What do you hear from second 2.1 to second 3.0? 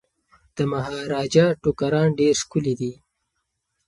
ډیر ښکلي دي.